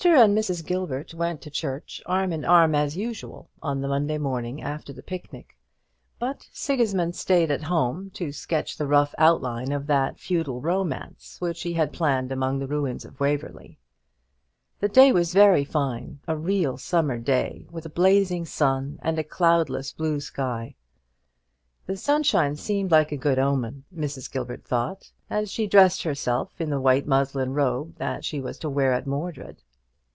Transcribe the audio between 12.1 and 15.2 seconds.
among the ruins of Waverly. The day